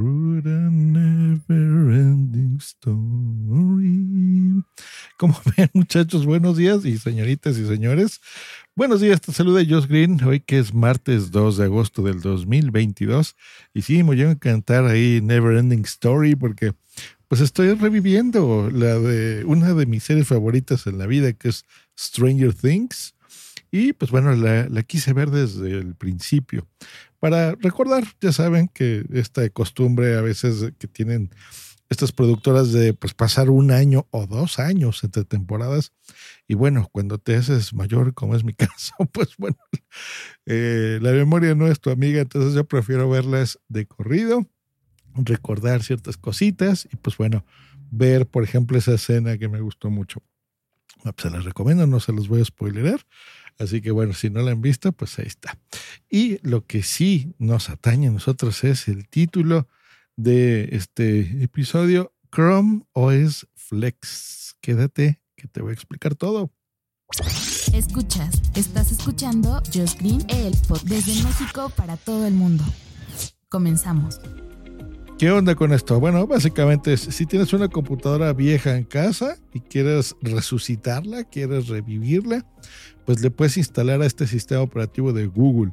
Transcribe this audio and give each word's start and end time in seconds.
Through 0.00 0.40
the 0.44 0.70
never 0.72 1.92
ending 1.92 2.56
story. 2.58 3.04
Como 5.18 5.38
ven, 5.58 5.68
muchachos, 5.74 6.24
buenos 6.24 6.56
días 6.56 6.86
y 6.86 6.96
señoritas 6.96 7.58
y 7.58 7.66
señores. 7.66 8.22
Buenos 8.74 9.02
días, 9.02 9.20
te 9.20 9.30
saluda 9.30 9.60
Josh 9.62 9.86
Green. 9.86 10.18
Hoy 10.24 10.40
que 10.40 10.58
es 10.58 10.72
martes 10.72 11.30
2 11.30 11.58
de 11.58 11.64
agosto 11.64 12.00
del 12.00 12.22
2022. 12.22 13.36
Y 13.74 13.82
sí, 13.82 14.02
me 14.02 14.16
llevo 14.16 14.30
a 14.30 14.38
cantar 14.38 14.86
ahí 14.86 15.20
Never 15.22 15.58
Ending 15.58 15.84
Story 15.84 16.34
porque 16.34 16.72
pues 17.28 17.42
estoy 17.42 17.74
reviviendo 17.74 18.70
la 18.72 18.98
de 18.98 19.44
una 19.44 19.74
de 19.74 19.84
mis 19.84 20.04
series 20.04 20.28
favoritas 20.28 20.86
en 20.86 20.96
la 20.96 21.06
vida, 21.06 21.34
que 21.34 21.50
es 21.50 21.66
Stranger 21.98 22.54
Things. 22.54 23.14
Y 23.70 23.92
pues 23.92 24.10
bueno, 24.10 24.34
la, 24.34 24.66
la, 24.68 24.82
quise 24.82 25.12
ver 25.12 25.30
desde 25.30 25.72
el 25.72 25.94
principio. 25.94 26.66
Para 27.20 27.54
recordar, 27.56 28.04
ya 28.20 28.32
saben 28.32 28.68
que 28.68 29.04
esta 29.12 29.48
costumbre 29.50 30.16
a 30.16 30.20
veces 30.20 30.72
que 30.78 30.88
tienen 30.88 31.30
estas 31.88 32.12
productoras 32.12 32.72
de 32.72 32.94
pues, 32.94 33.14
pasar 33.14 33.50
un 33.50 33.70
año 33.70 34.06
o 34.10 34.26
dos 34.26 34.58
años 34.58 35.04
entre 35.04 35.24
temporadas. 35.24 35.92
Y 36.48 36.54
bueno, 36.54 36.88
cuando 36.90 37.18
te 37.18 37.36
haces 37.36 37.74
mayor, 37.74 38.14
como 38.14 38.34
es 38.34 38.44
mi 38.44 38.54
caso, 38.54 38.94
pues 39.12 39.36
bueno, 39.38 39.58
eh, 40.46 40.98
la 41.02 41.12
memoria 41.12 41.54
no 41.54 41.66
es 41.66 41.80
tu 41.80 41.90
amiga, 41.90 42.20
entonces 42.20 42.54
yo 42.54 42.64
prefiero 42.64 43.08
verlas 43.08 43.58
de 43.68 43.86
corrido 43.86 44.46
recordar 45.14 45.82
ciertas 45.82 46.16
cositas 46.16 46.88
y 46.90 46.96
pues 46.96 47.16
bueno, 47.16 47.44
ver 47.90 48.26
por 48.26 48.44
ejemplo 48.44 48.78
esa 48.78 48.94
escena 48.94 49.38
que 49.38 49.48
me 49.48 49.60
gustó 49.60 49.90
mucho. 49.90 50.22
Pues, 51.02 51.14
se 51.18 51.30
las 51.30 51.44
recomiendo, 51.44 51.86
no 51.86 52.00
se 52.00 52.12
los 52.12 52.28
voy 52.28 52.42
a 52.42 52.44
spoilerar. 52.44 53.00
Así 53.58 53.80
que 53.80 53.90
bueno, 53.90 54.14
si 54.14 54.30
no 54.30 54.40
la 54.42 54.52
han 54.52 54.60
visto, 54.60 54.92
pues 54.92 55.18
ahí 55.18 55.26
está. 55.26 55.58
Y 56.10 56.40
lo 56.42 56.66
que 56.66 56.82
sí 56.82 57.34
nos 57.38 57.70
atañe 57.70 58.08
a 58.08 58.10
nosotros 58.10 58.64
es 58.64 58.88
el 58.88 59.08
título 59.08 59.68
de 60.16 60.70
este 60.72 61.20
episodio, 61.42 62.12
Chrome 62.34 62.82
OS 62.92 63.46
Flex. 63.54 64.56
Quédate, 64.60 65.20
que 65.36 65.46
te 65.46 65.62
voy 65.62 65.70
a 65.70 65.74
explicar 65.74 66.16
todo. 66.16 66.50
Escuchas, 67.72 68.42
estás 68.56 68.90
escuchando 68.90 69.62
Just 69.72 70.00
Green, 70.00 70.24
el 70.28 70.56
pod 70.66 70.82
desde 70.82 71.22
México 71.22 71.72
para 71.76 71.96
todo 71.96 72.26
el 72.26 72.34
mundo. 72.34 72.64
Comenzamos. 73.48 74.20
¿Qué 75.16 75.30
onda 75.30 75.54
con 75.54 75.72
esto? 75.72 76.00
Bueno, 76.00 76.26
básicamente 76.26 76.96
si 76.96 77.26
tienes 77.26 77.52
una 77.52 77.68
computadora 77.68 78.32
vieja 78.32 78.76
en 78.76 78.84
casa 78.84 79.36
y 79.52 79.60
quieres 79.60 80.16
resucitarla, 80.22 81.24
quieres 81.24 81.68
revivirla, 81.68 82.46
pues 83.04 83.20
le 83.20 83.30
puedes 83.30 83.58
instalar 83.58 84.02
a 84.02 84.06
este 84.06 84.26
sistema 84.26 84.62
operativo 84.62 85.12
de 85.12 85.26
Google. 85.26 85.72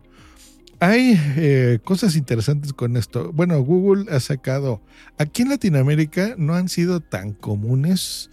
Hay 0.80 1.20
eh, 1.38 1.80
cosas 1.83 2.16
interesantes 2.16 2.72
con 2.72 2.97
esto. 2.97 3.31
Bueno, 3.33 3.59
Google 3.61 4.11
ha 4.11 4.20
sacado, 4.20 4.81
aquí 5.17 5.42
en 5.42 5.50
Latinoamérica 5.50 6.36
no 6.38 6.53
han 6.53 6.70
sido 6.70 7.00
tan 7.00 7.33
comunes 7.33 8.30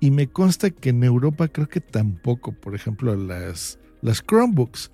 y 0.00 0.10
me 0.10 0.26
consta 0.26 0.70
que 0.70 0.88
en 0.88 1.04
Europa 1.04 1.48
creo 1.48 1.68
que 1.68 1.80
tampoco, 1.80 2.52
por 2.52 2.74
ejemplo, 2.74 3.14
las, 3.14 3.78
las 4.00 4.22
Chromebooks, 4.22 4.90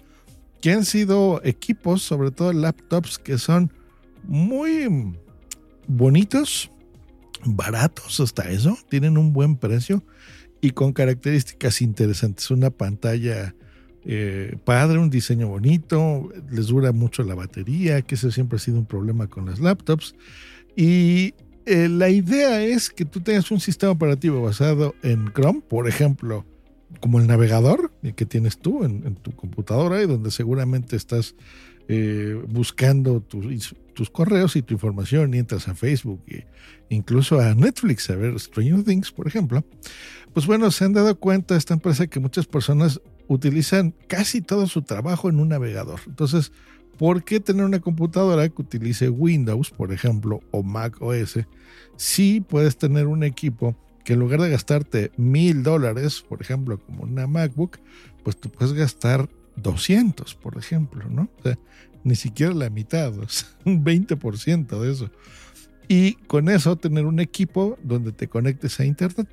que 0.61 0.73
han 0.73 0.85
sido 0.85 1.41
equipos, 1.45 2.03
sobre 2.03 2.33
todo 2.33 2.53
laptops, 2.53 3.19
que 3.19 3.39
son 3.39 3.73
muy 4.25 5.15
bonitos, 5.87 6.71
baratos 7.45 8.19
hasta 8.19 8.51
eso, 8.51 8.77
tienen 8.89 9.19
un 9.19 9.33
buen 9.33 9.57
precio 9.57 10.05
y 10.61 10.71
con 10.71 10.93
características 10.93 11.81
interesantes. 11.81 12.51
Una 12.51 12.71
pantalla 12.71 13.55
eh, 14.11 14.57
padre, 14.65 14.99
un 14.99 15.11
diseño 15.11 15.49
bonito, 15.49 16.31
les 16.51 16.69
dura 16.69 16.93
mucho 16.93 17.23
la 17.25 17.35
batería, 17.35 18.01
que 18.01 18.15
ese 18.15 18.33
siempre 18.33 18.57
ha 18.57 18.59
sido 18.59 18.79
un 18.79 18.87
problema 18.87 19.27
con 19.27 19.45
las 19.45 19.61
laptops. 19.61 20.15
Y 20.75 21.35
eh, 21.67 21.91
la 21.91 22.09
idea 22.09 22.63
es 22.63 22.89
que 22.89 23.05
tú 23.05 23.21
tengas 23.21 23.51
un 23.51 23.61
sistema 23.61 23.93
operativo 23.93 24.41
basado 24.41 24.95
en 25.03 25.31
Chrome, 25.35 25.61
por 25.61 25.87
ejemplo, 25.87 26.47
como 27.01 27.21
el 27.21 27.27
navegador 27.27 27.93
que 28.17 28.25
tienes 28.25 28.57
tú 28.59 28.83
en, 28.83 29.15
tu 29.17 29.33
computadora 29.33 30.03
y 30.03 30.07
donde 30.07 30.31
seguramente 30.31 30.97
estás 30.97 31.35
eh, 31.89 32.43
buscando 32.49 33.21
tu, 33.21 33.43
tus 33.93 34.09
correos 34.09 34.57
y 34.57 34.63
tu 34.63 34.73
información 34.73 35.35
y 35.35 35.39
entras 35.39 35.69
a 35.69 35.75
Facebook 35.75 36.23
e 36.29 36.47
incluso 36.89 37.41
a 37.41 37.55
Netflix 37.55 38.09
a 38.09 38.17
ver 38.17 38.41
Stranger 38.41 38.85
Things, 38.85 39.13
por 39.13 39.27
ejemplo, 39.27 39.63
pues 40.33 40.47
bueno, 40.47 40.71
se 40.71 40.87
han 40.87 40.95
dado 40.95 41.15
cuenta 41.19 41.57
esta 41.57 41.75
empresa 41.75 42.07
que 42.07 42.21
muchas 42.21 42.47
personas 42.47 43.03
utilizan 43.29 43.95
casi 44.09 44.41
todo 44.41 44.67
su 44.67 44.83
trabajo 44.83 45.29
en 45.29 45.39
un 45.39 45.49
navegador. 45.49 46.01
Entonces, 46.07 46.53
¿por 46.99 47.23
qué 47.25 47.41
tener 47.41 47.65
una 47.65 47.81
computadora 47.81 48.49
que 48.49 48.63
utilice 48.63 49.09
Windows, 49.09 49.71
por 49.71 49.93
ejemplo, 49.93 50.41
o 50.51 50.63
Mac 50.63 51.01
OS, 51.01 51.39
si 51.97 52.41
puedes 52.41 52.77
tener 52.77 53.07
un 53.07 53.23
equipo 53.23 53.77
que 54.05 54.15
en 54.15 54.21
lugar 54.21 54.41
de 54.41 54.49
gastarte 54.49 55.13
mil 55.17 55.63
dólares, 55.63 56.25
por 56.27 56.41
ejemplo, 56.41 56.79
como 56.79 57.05
una 57.05 57.27
MacBook, 57.27 57.79
pues 58.25 58.37
tú 58.37 58.49
puedes 58.49 58.73
gastar 58.73 59.29
200, 59.57 60.35
por 60.37 60.57
ejemplo, 60.57 61.05
¿no? 61.11 61.29
O 61.39 61.43
sea, 61.43 61.59
ni 62.05 62.17
siquiera 62.17 62.55
la 62.55 62.71
mitad, 62.71 63.13
un 63.65 63.85
20% 63.85 64.81
de 64.81 64.93
eso. 64.93 65.11
Y 65.89 66.15
con 66.27 66.49
eso 66.49 66.77
tener 66.77 67.05
un 67.07 67.21
equipo 67.21 67.79
donde 67.83 68.13
te 68.13 68.29
conectes 68.29 68.79
a 68.81 68.85
Internet. 68.85 69.29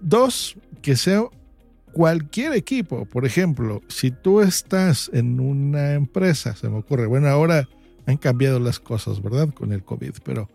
Dos, 0.00 0.56
que 0.80 0.96
sea 0.96 1.24
cualquier 1.92 2.54
equipo. 2.54 3.04
Por 3.04 3.24
ejemplo, 3.24 3.82
si 3.88 4.10
tú 4.10 4.40
estás 4.40 5.10
en 5.12 5.40
una 5.40 5.94
empresa, 5.94 6.56
se 6.56 6.68
me 6.68 6.78
ocurre, 6.78 7.06
bueno, 7.06 7.28
ahora 7.28 7.68
han 8.06 8.16
cambiado 8.16 8.58
las 8.58 8.80
cosas, 8.80 9.22
¿verdad? 9.22 9.50
Con 9.54 9.72
el 9.72 9.84
COVID, 9.84 10.14
pero 10.24 10.48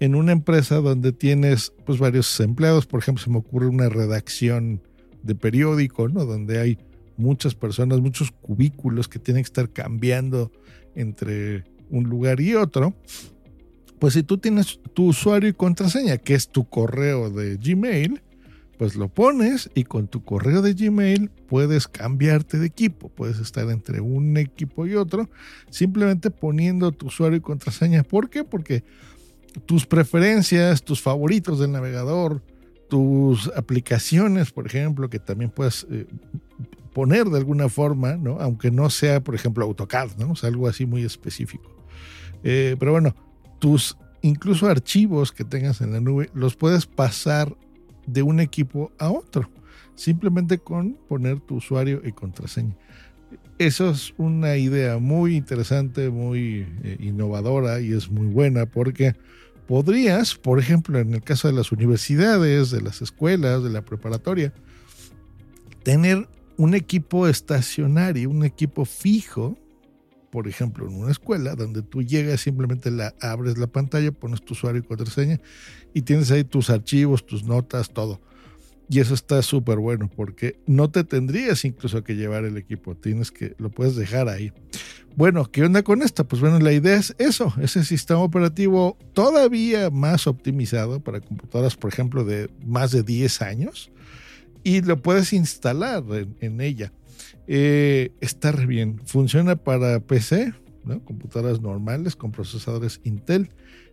en 0.00 0.14
una 0.14 0.32
empresa 0.32 0.76
donde 0.76 1.12
tienes 1.12 1.72
pues 1.84 1.98
varios 1.98 2.40
empleados, 2.40 2.86
por 2.86 3.00
ejemplo, 3.00 3.22
se 3.22 3.30
me 3.30 3.38
ocurre 3.38 3.68
una 3.68 3.88
redacción 3.88 4.82
de 5.22 5.34
periódico, 5.34 6.08
¿no? 6.08 6.24
Donde 6.24 6.58
hay 6.58 6.78
muchas 7.16 7.54
personas, 7.54 8.00
muchos 8.00 8.32
cubículos 8.32 9.06
que 9.08 9.18
tienen 9.18 9.44
que 9.44 9.48
estar 9.48 9.70
cambiando 9.70 10.50
entre 10.94 11.64
un 11.90 12.04
lugar 12.04 12.40
y 12.40 12.54
otro, 12.54 12.94
pues 13.98 14.14
si 14.14 14.24
tú 14.24 14.38
tienes 14.38 14.80
tu 14.94 15.06
usuario 15.06 15.48
y 15.48 15.52
contraseña, 15.52 16.18
que 16.18 16.34
es 16.34 16.48
tu 16.48 16.68
correo 16.68 17.30
de 17.30 17.56
Gmail, 17.56 18.20
pues 18.82 18.96
lo 18.96 19.06
pones 19.06 19.70
y 19.76 19.84
con 19.84 20.08
tu 20.08 20.24
correo 20.24 20.60
de 20.60 20.74
Gmail 20.74 21.30
puedes 21.46 21.86
cambiarte 21.86 22.58
de 22.58 22.66
equipo, 22.66 23.10
puedes 23.10 23.38
estar 23.38 23.70
entre 23.70 24.00
un 24.00 24.36
equipo 24.36 24.88
y 24.88 24.96
otro, 24.96 25.30
simplemente 25.70 26.32
poniendo 26.32 26.90
tu 26.90 27.06
usuario 27.06 27.38
y 27.38 27.40
contraseña. 27.40 28.02
¿Por 28.02 28.28
qué? 28.28 28.42
Porque 28.42 28.82
tus 29.66 29.86
preferencias, 29.86 30.82
tus 30.82 31.00
favoritos 31.00 31.60
del 31.60 31.70
navegador, 31.70 32.42
tus 32.90 33.52
aplicaciones, 33.54 34.50
por 34.50 34.66
ejemplo, 34.66 35.08
que 35.08 35.20
también 35.20 35.52
puedes 35.52 35.86
eh, 35.88 36.08
poner 36.92 37.26
de 37.26 37.38
alguna 37.38 37.68
forma, 37.68 38.16
¿no? 38.16 38.40
Aunque 38.40 38.72
no 38.72 38.90
sea, 38.90 39.22
por 39.22 39.36
ejemplo, 39.36 39.64
AutoCAD, 39.64 40.16
¿no? 40.18 40.32
O 40.32 40.34
sea, 40.34 40.48
algo 40.48 40.66
así 40.66 40.86
muy 40.86 41.04
específico. 41.04 41.70
Eh, 42.42 42.74
pero 42.80 42.90
bueno, 42.90 43.14
tus 43.60 43.96
incluso 44.22 44.66
archivos 44.66 45.30
que 45.30 45.44
tengas 45.44 45.80
en 45.82 45.92
la 45.92 46.00
nube 46.00 46.30
los 46.34 46.56
puedes 46.56 46.86
pasar 46.86 47.56
de 48.06 48.22
un 48.22 48.40
equipo 48.40 48.92
a 48.98 49.10
otro, 49.10 49.48
simplemente 49.94 50.58
con 50.58 50.94
poner 51.08 51.40
tu 51.40 51.56
usuario 51.56 52.00
y 52.04 52.12
contraseña. 52.12 52.76
Eso 53.58 53.90
es 53.90 54.14
una 54.16 54.56
idea 54.56 54.98
muy 54.98 55.36
interesante, 55.36 56.10
muy 56.10 56.66
eh, 56.82 56.96
innovadora 57.00 57.80
y 57.80 57.92
es 57.92 58.10
muy 58.10 58.26
buena 58.26 58.66
porque 58.66 59.14
podrías, 59.66 60.34
por 60.34 60.58
ejemplo, 60.58 60.98
en 60.98 61.14
el 61.14 61.22
caso 61.22 61.48
de 61.48 61.54
las 61.54 61.70
universidades, 61.72 62.70
de 62.70 62.80
las 62.80 63.02
escuelas, 63.02 63.62
de 63.62 63.70
la 63.70 63.82
preparatoria, 63.82 64.52
tener 65.82 66.28
un 66.56 66.74
equipo 66.74 67.28
estacionario, 67.28 68.30
un 68.30 68.44
equipo 68.44 68.84
fijo, 68.84 69.56
por 70.32 70.48
ejemplo, 70.48 70.88
en 70.88 70.94
una 70.94 71.12
escuela, 71.12 71.54
donde 71.54 71.82
tú 71.82 72.02
llegas, 72.02 72.40
simplemente 72.40 72.90
la, 72.90 73.14
abres 73.20 73.58
la 73.58 73.66
pantalla, 73.66 74.10
pones 74.12 74.40
tu 74.40 74.54
usuario 74.54 74.80
y 74.80 74.82
contraseña 74.82 75.38
y 75.92 76.00
tienes 76.00 76.30
ahí 76.30 76.42
tus 76.42 76.70
archivos, 76.70 77.26
tus 77.26 77.44
notas, 77.44 77.90
todo. 77.90 78.18
Y 78.88 79.00
eso 79.00 79.12
está 79.12 79.42
súper 79.42 79.76
bueno 79.76 80.10
porque 80.16 80.58
no 80.66 80.90
te 80.90 81.04
tendrías 81.04 81.66
incluso 81.66 82.02
que 82.02 82.16
llevar 82.16 82.46
el 82.46 82.56
equipo, 82.56 82.96
tienes 82.96 83.30
que, 83.30 83.54
lo 83.58 83.68
puedes 83.68 83.94
dejar 83.94 84.30
ahí. 84.30 84.54
Bueno, 85.16 85.50
¿qué 85.50 85.64
onda 85.64 85.82
con 85.82 86.00
esta? 86.00 86.24
Pues 86.24 86.40
bueno, 86.40 86.58
la 86.60 86.72
idea 86.72 86.96
es 86.96 87.14
eso, 87.18 87.52
ese 87.60 87.84
sistema 87.84 88.20
operativo 88.20 88.96
todavía 89.12 89.90
más 89.90 90.26
optimizado 90.26 90.98
para 91.00 91.20
computadoras, 91.20 91.76
por 91.76 91.92
ejemplo, 91.92 92.24
de 92.24 92.48
más 92.64 92.90
de 92.90 93.02
10 93.02 93.42
años 93.42 93.90
y 94.64 94.80
lo 94.80 94.96
puedes 95.02 95.34
instalar 95.34 96.04
en, 96.40 96.60
ella. 96.62 96.90
Eh, 97.46 98.10
está 98.20 98.52
re 98.52 98.66
bien, 98.66 99.00
funciona 99.04 99.56
para 99.56 100.00
PC, 100.00 100.54
computadoras 101.04 101.60
normales 101.60 102.16
con 102.16 102.32
procesadores 102.32 103.00
Intel. 103.04 103.50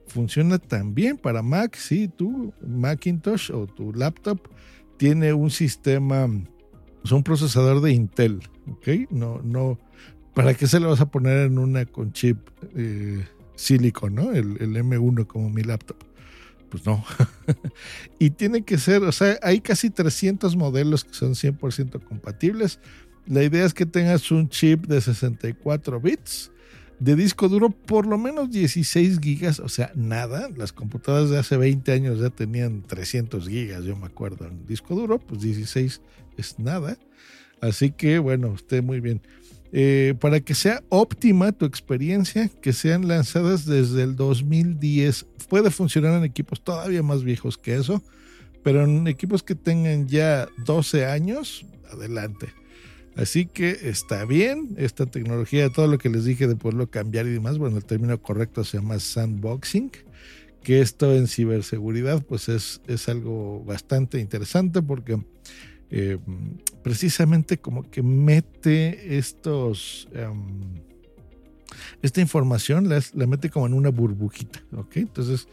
Funciona 0.08 0.58
también 0.58 1.18
para 1.18 1.44
Mac, 1.44 1.76
si 1.76 2.08
tu 2.08 2.54
Macintosh 2.66 3.52
o 3.52 3.68
tu 3.68 3.94
laptop 3.94 4.40
tiene 4.98 5.34
un 5.34 5.52
sistema, 5.52 6.28
es 7.04 7.12
un 7.12 7.24
procesador 7.24 7.82
de 7.82 7.94
Intel, 7.94 8.40
¿ok? 8.68 9.12
No, 9.12 9.40
no, 9.44 9.80
¿para 10.34 10.56
qué 10.56 10.68
se 10.68 10.80
le 10.80 10.88
vas 10.88 11.00
a 11.00 11.12
poner 11.12 11.46
en 11.46 11.60
una 11.60 11.86
con 11.86 12.12
chip 12.12 12.38
eh, 12.76 13.24
silicon, 13.56 14.16
¿no? 14.16 14.32
El, 14.32 14.58
el 14.60 14.76
M1 14.76 15.28
como 15.28 15.50
mi 15.50 15.62
laptop. 15.64 15.98
Pues 16.70 16.86
no. 16.86 17.04
y 18.20 18.32
tiene 18.32 18.64
que 18.64 18.78
ser, 18.78 19.04
o 19.04 19.12
sea, 19.12 19.38
hay 19.42 19.62
casi 19.62 19.90
300 19.90 20.56
modelos 20.56 21.04
que 21.04 21.14
son 21.14 21.34
100% 21.34 22.04
compatibles. 22.04 22.80
La 23.30 23.44
idea 23.44 23.64
es 23.64 23.76
que 23.76 23.86
tengas 23.86 24.32
un 24.32 24.50
chip 24.50 24.88
de 24.88 25.00
64 25.00 26.02
bits 26.02 26.52
de 27.00 27.16
disco 27.16 27.48
duro 27.48 27.70
por 27.70 28.08
lo 28.08 28.18
menos 28.18 28.50
16 28.50 29.20
gigas, 29.20 29.60
o 29.60 29.70
sea, 29.70 29.92
nada. 29.96 30.50
Las 30.58 30.74
computadoras 30.74 31.30
de 31.30 31.38
hace 31.38 31.56
20 31.56 31.92
años 31.92 32.20
ya 32.20 32.32
tenían 32.32 32.82
300 32.82 33.48
gigas, 33.48 33.84
yo 33.84 33.96
me 33.96 34.08
acuerdo, 34.08 34.48
en 34.48 34.66
disco 34.66 34.96
duro, 34.96 35.20
pues 35.20 35.42
16 35.42 36.02
es 36.38 36.58
nada. 36.58 36.98
Así 37.62 37.92
que 37.92 38.18
bueno, 38.18 38.56
esté 38.56 38.82
muy 38.82 39.00
bien. 39.00 39.22
Eh, 39.72 40.16
para 40.20 40.40
que 40.40 40.56
sea 40.56 40.82
óptima 40.90 41.52
tu 41.52 41.66
experiencia, 41.66 42.50
que 42.62 42.74
sean 42.74 43.08
lanzadas 43.08 43.64
desde 43.66 44.02
el 44.02 44.16
2010. 44.16 45.28
Puede 45.48 45.70
funcionar 45.70 46.18
en 46.18 46.24
equipos 46.24 46.64
todavía 46.64 47.04
más 47.04 47.24
viejos 47.24 47.60
que 47.60 47.76
eso, 47.76 48.02
pero 48.64 48.86
en 48.86 49.08
equipos 49.08 49.44
que 49.44 49.54
tengan 49.54 50.08
ya 50.08 50.50
12 50.66 51.06
años, 51.06 51.64
adelante. 51.92 52.48
Así 53.16 53.46
que 53.46 53.78
está 53.84 54.26
bien 54.26 54.76
esta 54.78 55.06
tecnología, 55.06 55.70
todo 55.70 55.88
lo 55.88 55.98
que 55.98 56.10
les 56.10 56.26
dije 56.26 56.48
de 56.48 56.56
poderlo 56.56 56.90
cambiar 56.90 57.28
y 57.28 57.32
demás. 57.32 57.58
Bueno, 57.58 57.78
el 57.78 57.86
término 57.86 58.22
correcto 58.22 58.64
se 58.64 58.78
llama 58.78 59.00
sandboxing, 59.00 59.92
que 60.64 60.82
esto 60.82 61.14
en 61.14 61.28
ciberseguridad 61.28 62.24
pues 62.24 62.50
es, 62.50 62.82
es 62.88 63.10
algo 63.10 63.64
bastante 63.64 64.20
interesante 64.20 64.82
porque 64.82 65.20
eh, 65.92 66.18
precisamente 66.84 67.58
como 67.58 67.90
que 67.90 68.04
mete 68.04 69.18
estos... 69.18 70.08
Em, 70.14 70.90
esta 72.02 72.20
información 72.22 72.90
la, 72.90 73.02
la, 73.14 73.28
mete 73.28 73.50
como 73.50 73.68
en 73.68 73.74
una 73.74 73.90
burbujita, 73.90 74.62
¿ok? 74.76 74.98
Entonces 74.98 75.48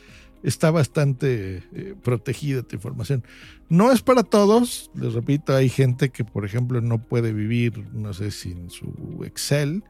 está 0.46 0.70
bastante 0.70 1.62
eh, 1.74 1.94
protegida 2.02 2.62
tu 2.62 2.76
información. 2.76 3.24
No 3.68 3.90
es 3.90 4.00
para 4.02 4.22
todos, 4.22 4.90
les 4.94 5.12
repito, 5.12 5.54
hay 5.54 5.68
gente 5.68 6.10
que, 6.10 6.24
por 6.24 6.44
ejemplo, 6.44 6.80
no 6.80 7.02
puede 7.02 7.32
vivir, 7.32 7.84
no 7.92 8.12
sé, 8.14 8.30
sin 8.30 8.70
su 8.70 9.22
Excel. 9.24 9.82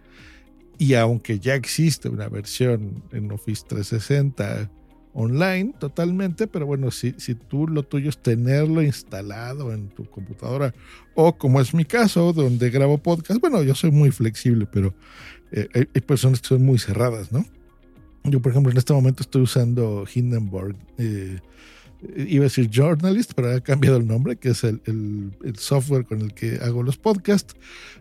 Y 0.79 0.95
aunque 0.95 1.39
ya 1.39 1.55
existe 1.55 2.09
una 2.09 2.29
versión 2.29 3.03
en 3.13 3.31
Office 3.33 3.65
360 3.69 4.71
online 5.13 5.75
totalmente, 5.79 6.47
pero 6.47 6.67
bueno, 6.67 6.91
si, 6.91 7.15
si 7.17 7.35
tú 7.35 7.67
lo 7.67 7.83
tuyo 7.83 8.11
es 8.11 8.19
tenerlo 8.19 8.83
instalado 8.83 9.73
en 9.73 9.89
tu 9.89 10.05
computadora, 10.05 10.75
o 11.15 11.37
como 11.37 11.61
es 11.61 11.73
mi 11.73 11.87
caso, 11.87 12.35
donde 12.35 12.69
grabo 12.71 12.99
podcast, 12.99 13.41
bueno, 13.41 13.63
yo 13.63 13.75
soy 13.75 13.91
muy 13.91 14.11
flexible, 14.11 14.67
pero 14.71 14.95
eh, 15.53 15.69
hay 15.73 16.01
personas 16.03 16.41
que 16.41 16.49
son 16.49 16.63
muy 16.63 16.79
cerradas, 16.79 17.33
¿no? 17.33 17.47
Yo, 18.31 18.41
por 18.41 18.53
ejemplo, 18.53 18.73
en 18.73 18.79
este 18.79 18.93
momento 18.93 19.23
estoy 19.23 19.43
usando 19.43 20.05
Hindenburg. 20.13 20.77
Eh, 20.99 21.39
iba 22.17 22.43
a 22.43 22.49
decir 22.49 22.69
Journalist, 22.71 23.33
pero 23.35 23.53
ha 23.53 23.61
cambiado 23.61 23.97
el 23.97 24.07
nombre, 24.07 24.37
que 24.37 24.51
es 24.51 24.65
el, 24.65 25.33
software 25.57 26.05
con 26.05 26.21
el 26.21 26.35
que 26.35 26.59
hago 26.63 26.83
los 26.83 26.97
podcasts. 26.97 27.55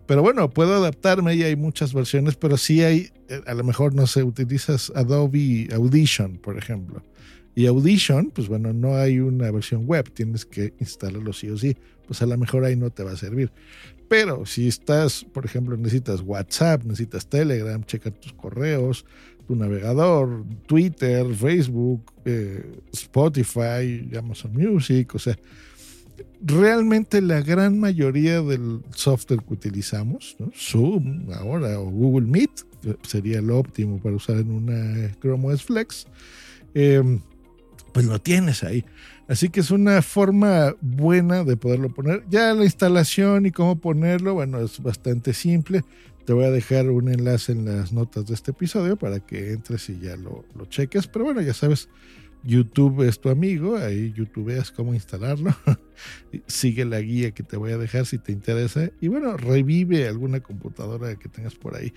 Pero 0.06 0.22
bueno, 0.22 0.50
puedo 0.50 0.75
adaptarme 0.75 1.36
y 1.36 1.44
hay 1.44 1.56
muchas 1.56 1.94
versiones, 1.94 2.36
pero 2.36 2.57
sí 2.57 2.83
hay, 2.83 3.10
eh, 3.30 3.42
a 3.45 3.54
lo 3.54 3.63
mejor, 3.63 3.94
no 3.94 4.07
sé, 4.07 4.24
utilizas 4.24 4.92
Adobe 4.95 5.69
Audition, 5.74 6.38
por 6.38 6.57
ejemplo. 6.57 7.04
Y 7.56 7.68
Audition, 7.68 8.31
pues 8.31 8.48
bueno, 8.48 8.74
no 8.74 8.95
hay 8.95 9.19
una 9.19 9.50
versión 9.50 9.86
web, 9.86 10.12
tienes 10.13 10.45
que 10.45 10.74
instalarlo 10.80 11.31
sí 11.31 11.50
o 11.50 11.57
sí. 11.57 11.77
Pues 12.06 12.22
a 12.22 12.25
lo 12.25 12.38
mejor 12.38 12.66
ahí 12.66 12.75
no 12.75 12.89
te 12.89 13.04
va 13.04 13.13
a 13.13 13.18
servir. 13.18 13.51
Pero 14.07 14.46
si 14.46 14.68
estás, 14.68 15.25
por 15.34 15.46
ejemplo, 15.46 15.75
necesitas 15.78 16.22
WhatsApp, 16.22 16.84
necesitas 16.84 17.28
Telegram, 17.28 17.84
checar 17.84 18.13
tus 18.13 18.34
correos, 18.34 19.06
tu 19.48 19.56
navegador, 19.56 20.44
Twitter, 20.68 21.34
Facebook, 21.34 22.02
eh, 22.25 22.81
Spotify, 22.94 24.10
Amazon 24.18 24.54
Music, 24.54 25.13
o 25.16 25.19
sea, 25.19 25.38
realmente 26.42 27.22
la 27.22 27.42
gran 27.42 27.80
mayoría 27.80 28.42
del 28.42 28.81
software 28.96 29.42
que 29.44 29.54
utilizamos, 29.54 30.36
Zoom 30.56 31.31
ahora 31.34 31.80
o 31.80 31.90
Google 31.90 32.28
Meet, 32.28 32.51
sería 33.04 33.42
lo 33.42 33.60
óptimo 33.60 34.00
para 34.00 34.16
usar 34.16 34.38
en 34.38 34.51
una 34.51 35.12
Chrome 35.19 35.54
OS 35.54 35.63
Flex, 35.63 36.06
em, 36.74 37.19
pues 37.95 38.07
lo 38.07 38.19
tienes 38.19 38.62
ahí. 38.65 38.83
Así 39.30 39.47
que 39.47 39.62
es 39.62 39.71
una 39.71 40.01
forma 40.01 40.75
buena 40.81 41.45
de 41.45 41.56
poderlo 41.56 41.94
poner. 41.94 42.25
Ya 42.30 42.53
la 42.53 42.65
instalación 42.65 43.45
y 43.45 43.51
cómo 43.51 43.80
ponerlo, 43.80 44.33
bueno, 44.33 44.59
es 44.59 44.83
bastante 44.83 45.33
simple. 45.33 45.81
Te 46.25 46.33
voy 46.33 46.44
a 46.44 46.51
dejar 46.51 46.89
un 46.89 47.07
enlace 47.07 47.53
en 47.53 47.63
las 47.63 47.94
notas 47.94 48.25
de 48.25 48.33
este 48.33 48.51
episodio 48.51 48.97
para 48.97 49.21
que 49.21 49.53
entres 49.53 49.89
y 49.89 49.97
ya 49.97 50.18
lo, 50.18 50.44
cheques. 50.68 51.07
Pero 51.07 51.24
bueno, 51.24 51.39
ya 51.39 51.53
sabes, 51.53 51.88
YouTube 52.44 53.07
es 53.07 53.21
tu 53.21 53.30
amigo, 53.30 53.77
ahí 53.77 54.12
YouTube 54.12 54.50
es 54.50 54.71
cómo 54.71 54.94
instalarlo. 54.94 55.56
Sigue 56.47 56.86
la 56.86 57.01
guía 57.01 57.31
que 57.31 57.44
te 57.44 57.57
voy 57.57 57.71
a 57.71 57.77
dejar 57.77 58.06
si 58.06 58.18
te 58.18 58.31
interesa. 58.31 58.92
Y 59.01 59.07
bueno, 59.07 59.38
revive 59.38 60.07
alguna 60.07 60.39
computadora 60.39 61.15
que 61.15 61.30
tengas 61.30 61.56
por 61.56 61.75
ahí. 61.75 61.94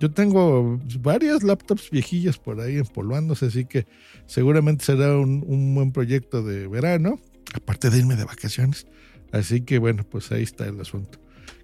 Yo 0.00 0.12
tengo 0.12 0.80
varias 1.00 1.42
laptops 1.42 1.90
viejillas 1.90 2.38
por 2.38 2.60
ahí 2.60 2.78
empolvándose, 2.78 3.46
así 3.46 3.64
que 3.64 3.86
seguramente 4.26 4.84
será 4.84 5.16
un, 5.16 5.74
buen 5.74 5.90
proyecto 5.90 6.42
de 6.42 6.68
verano, 6.68 7.20
aparte 7.54 7.90
de 7.90 7.98
irme 7.98 8.14
de 8.14 8.24
vacaciones. 8.24 8.86
Así 9.32 9.62
que 9.62 9.78
bueno, 9.78 10.04
pues 10.08 10.30
ahí 10.30 10.44
está 10.44 10.66
el 10.66 10.80
asunto. 10.80 11.18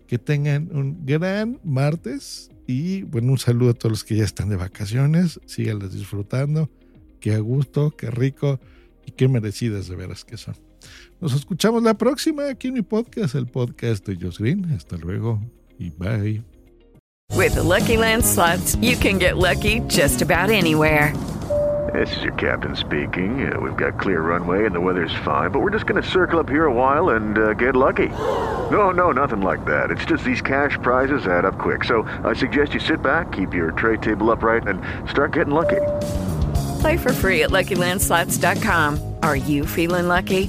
Que 0.08 0.18
tengan 0.18 0.68
un 0.76 1.06
gran 1.06 1.60
martes 1.64 2.50
y 2.66 3.02
bueno, 3.02 3.32
un 3.32 3.38
saludo 3.38 3.70
a 3.70 3.74
todos 3.74 3.92
los 3.92 4.04
que 4.04 4.16
ya 4.16 4.24
están 4.24 4.48
de 4.48 4.56
vacaciones. 4.56 5.40
Síganlas 5.46 5.92
disfrutando. 5.92 6.70
Qué 7.20 7.34
a 7.34 7.38
gusto, 7.38 7.92
qué 7.96 8.10
rico 8.10 8.60
y 9.06 9.12
qué 9.12 9.28
merecidas 9.28 9.88
de 9.88 9.96
veras 9.96 10.24
que 10.24 10.36
son. 10.36 10.56
Nos 11.20 11.34
escuchamos 11.34 11.82
la 11.82 11.94
próxima 11.94 12.48
aquí 12.48 12.68
en 12.68 12.74
mi 12.74 12.82
podcast, 12.82 13.34
el 13.34 13.46
podcast 13.46 14.06
de 14.06 14.16
Josh 14.16 14.38
Green. 14.38 14.64
Hasta 14.72 14.96
luego 14.96 15.40
y 15.78 15.90
bye. 15.90 16.42
With 17.32 17.56
Lucky 17.56 17.96
Land 17.96 18.24
slots, 18.24 18.76
you 18.76 18.96
can 18.96 19.18
get 19.18 19.36
lucky 19.36 19.80
just 19.88 20.22
about 20.22 20.50
anywhere. 20.50 21.12
This 21.92 22.16
is 22.16 22.22
your 22.22 22.32
captain 22.34 22.74
speaking. 22.76 23.52
Uh, 23.52 23.60
we've 23.60 23.76
got 23.76 24.00
clear 24.00 24.20
runway 24.20 24.66
and 24.66 24.74
the 24.74 24.80
weather's 24.80 25.14
fine, 25.24 25.50
but 25.50 25.60
we're 25.60 25.70
just 25.70 25.86
going 25.86 26.02
to 26.02 26.08
circle 26.08 26.40
up 26.40 26.48
here 26.48 26.66
a 26.66 26.72
while 26.72 27.10
and 27.10 27.38
uh, 27.38 27.54
get 27.54 27.76
lucky. 27.76 28.08
No, 28.70 28.90
no, 28.90 29.12
nothing 29.12 29.42
like 29.42 29.64
that. 29.66 29.90
It's 29.90 30.04
just 30.04 30.24
these 30.24 30.40
cash 30.40 30.78
prizes 30.82 31.26
add 31.26 31.44
up 31.44 31.58
quick. 31.58 31.84
So 31.84 32.02
I 32.24 32.32
suggest 32.32 32.74
you 32.74 32.80
sit 32.80 33.02
back, 33.02 33.32
keep 33.32 33.52
your 33.52 33.72
tray 33.72 33.98
table 33.98 34.30
upright, 34.30 34.66
and 34.66 34.80
start 35.08 35.32
getting 35.32 35.54
lucky. 35.54 35.82
Play 36.80 36.96
for 36.96 37.12
free 37.12 37.42
at 37.42 37.50
LuckyLandSlots.com. 37.50 39.16
Are 39.22 39.36
you 39.36 39.66
feeling 39.66 40.08
lucky? 40.08 40.48